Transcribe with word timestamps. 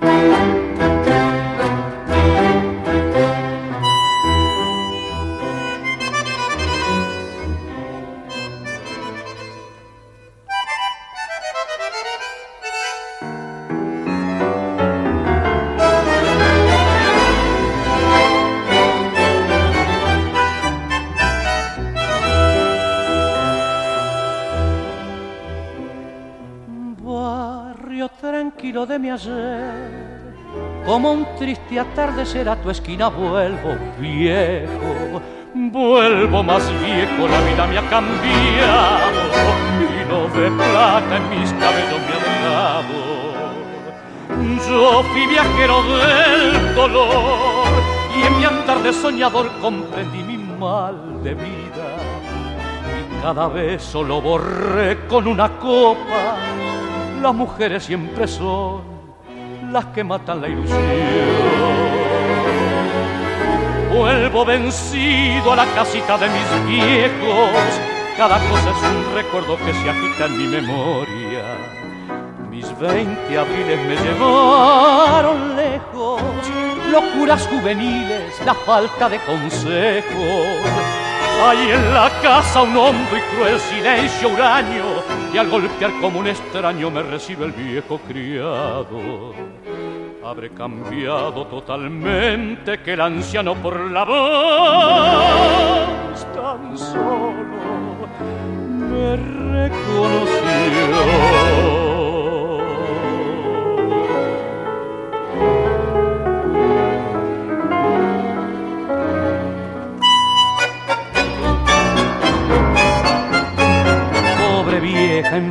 Thank 0.00 0.54
you. 0.54 0.59
De 27.90 28.98
mi 28.98 29.10
ayer. 29.10 30.30
Como 30.86 31.12
un 31.12 31.26
triste 31.36 31.78
atardecer 31.78 32.48
a 32.48 32.54
tu 32.54 32.70
esquina 32.70 33.08
vuelvo 33.08 33.76
viejo, 33.98 35.20
vuelvo 35.54 36.42
más 36.42 36.62
viejo, 36.80 37.26
la 37.28 37.40
vida 37.40 37.66
me 37.66 37.78
ha 37.78 37.90
cambiado 37.90 39.20
y 39.80 40.08
no 40.08 40.40
de 40.40 40.50
plata 40.50 41.16
en 41.16 41.30
mis 41.30 41.52
cabellos 41.54 42.00
me 42.06 42.16
ha. 42.46 42.80
Yo 44.68 45.02
fui 45.02 45.26
viajero 45.26 45.82
del 45.82 46.74
dolor 46.74 47.66
y 48.16 48.26
en 48.26 48.38
mi 48.38 48.44
andar 48.44 48.82
de 48.82 48.92
soñador 48.92 49.50
comprendí 49.60 50.22
mi 50.22 50.38
mal 50.38 51.22
de 51.24 51.34
vida 51.34 51.88
y 53.00 53.22
cada 53.22 53.48
vez 53.48 53.82
solo 53.82 54.20
borré 54.20 55.06
con 55.08 55.26
una 55.26 55.48
copa 55.58 56.36
las 57.20 57.34
mujeres 57.34 57.84
siempre 57.84 58.26
son 58.26 58.82
las 59.70 59.84
que 59.86 60.02
matan 60.02 60.40
la 60.40 60.48
ilusión. 60.48 60.80
Vuelvo 63.94 64.44
vencido 64.44 65.52
a 65.52 65.56
la 65.56 65.66
casita 65.66 66.16
de 66.16 66.28
mis 66.28 66.66
viejos, 66.66 67.50
cada 68.16 68.38
cosa 68.48 68.70
es 68.70 68.76
un 68.76 69.14
recuerdo 69.14 69.56
que 69.58 69.72
se 69.74 69.90
agita 69.90 70.26
en 70.26 70.38
mi 70.38 70.46
memoria. 70.46 71.44
Mis 72.50 72.78
veinte 72.78 73.38
abriles 73.38 73.78
me 73.86 73.96
llevaron 73.96 75.56
lejos, 75.56 76.22
locuras 76.90 77.46
juveniles, 77.46 78.40
la 78.44 78.54
falta 78.54 79.08
de 79.08 79.18
consejos 79.18 81.00
hay 81.42 81.70
en 81.70 81.94
la 81.94 82.10
casa 82.22 82.62
un 82.62 82.76
hondo 82.76 83.16
y 83.16 83.20
cruel 83.34 83.58
silencio 83.58 84.28
huraño 84.28 84.84
y 85.32 85.38
al 85.38 85.48
golpear 85.48 85.92
como 86.00 86.18
un 86.18 86.26
extraño 86.26 86.90
me 86.90 87.02
recibe 87.02 87.46
el 87.46 87.52
viejo 87.52 87.98
criado. 87.98 89.32
Habré 90.24 90.50
cambiado 90.50 91.46
totalmente 91.46 92.80
que 92.80 92.92
el 92.92 93.00
anciano 93.00 93.54
por 93.54 93.80
la 93.90 94.04
voz 94.04 96.26
tan 96.34 96.76
solo 96.76 97.32
me 98.90 99.16
reconoció. 99.66 100.29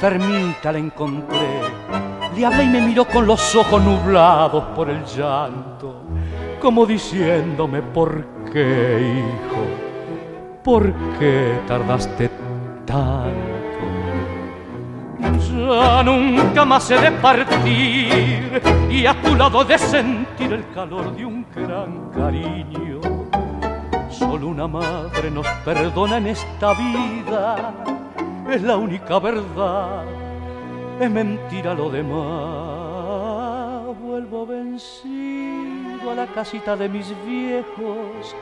Enfermita 0.00 0.72
la 0.72 0.78
encontré. 0.78 1.60
Le 2.34 2.46
hablé 2.46 2.64
y 2.64 2.68
me 2.68 2.80
miró 2.80 3.04
con 3.04 3.26
los 3.26 3.54
ojos 3.54 3.82
nublados 3.82 4.64
por 4.74 4.88
el 4.88 5.04
llanto, 5.04 6.04
como 6.58 6.86
diciéndome, 6.86 7.82
¿por 7.82 8.24
qué, 8.50 9.18
hijo? 9.18 9.66
¿Por 10.64 10.90
qué 11.18 11.60
tardaste 11.66 12.30
tanto? 12.86 13.40
Ya 15.20 16.02
nunca 16.02 16.64
más 16.64 16.90
he 16.90 16.98
de 16.98 17.12
partir 17.12 18.62
y 18.90 19.04
a 19.04 19.20
tu 19.20 19.34
lado 19.34 19.64
de 19.64 19.76
sentir 19.76 20.54
el 20.54 20.70
calor 20.72 21.14
de 21.14 21.26
un 21.26 21.44
gran 21.54 22.10
cariño. 22.10 23.00
Solo 24.08 24.46
una 24.46 24.66
madre 24.66 25.30
nos 25.30 25.46
perdona 25.62 26.16
en 26.16 26.28
esta 26.28 26.72
vida 26.72 27.74
es 28.52 28.62
la 28.62 28.76
única 28.76 29.18
verdad, 29.18 30.04
es 31.00 31.10
mentira 31.10 31.74
lo 31.74 31.90
demás. 31.90 32.80
Vuelvo 34.00 34.46
vencido 34.46 36.10
a 36.10 36.14
la 36.14 36.26
casita 36.26 36.76
de 36.76 36.88
mis 36.88 37.14
viejos, 37.26 38.34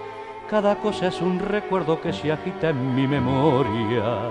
cada 0.50 0.76
cosa 0.76 1.08
es 1.08 1.20
un 1.20 1.38
recuerdo 1.38 2.00
que 2.00 2.12
se 2.12 2.32
agita 2.32 2.70
en 2.70 2.94
mi 2.94 3.06
memoria. 3.06 4.30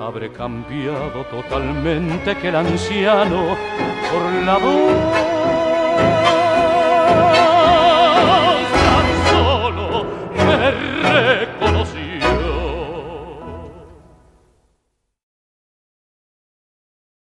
Habré 0.00 0.30
cambiado 0.32 1.24
totalmente 1.30 2.36
que 2.36 2.48
el 2.48 2.56
anciano 2.56 3.56
por 4.10 4.22
la 4.44 4.58
voz 4.58 5.39